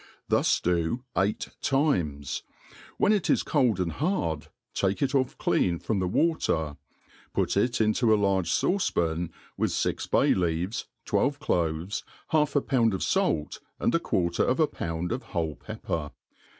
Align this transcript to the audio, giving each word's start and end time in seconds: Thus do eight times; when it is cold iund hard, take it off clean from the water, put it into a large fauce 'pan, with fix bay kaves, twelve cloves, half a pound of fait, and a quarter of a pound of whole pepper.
Thus 0.29 0.59
do 0.59 1.03
eight 1.15 1.49
times; 1.61 2.41
when 2.97 3.13
it 3.13 3.29
is 3.29 3.43
cold 3.43 3.77
iund 3.77 3.91
hard, 3.91 4.47
take 4.73 5.03
it 5.03 5.13
off 5.13 5.37
clean 5.37 5.77
from 5.77 5.99
the 5.99 6.07
water, 6.07 6.77
put 7.35 7.55
it 7.55 7.79
into 7.79 8.11
a 8.11 8.17
large 8.17 8.49
fauce 8.49 8.91
'pan, 8.91 9.31
with 9.57 9.71
fix 9.71 10.07
bay 10.07 10.33
kaves, 10.33 10.85
twelve 11.05 11.39
cloves, 11.39 12.03
half 12.29 12.55
a 12.55 12.61
pound 12.61 12.95
of 12.95 13.03
fait, 13.03 13.59
and 13.79 13.93
a 13.93 13.99
quarter 13.99 14.43
of 14.43 14.59
a 14.59 14.65
pound 14.65 15.11
of 15.11 15.21
whole 15.37 15.55
pepper. 15.55 16.09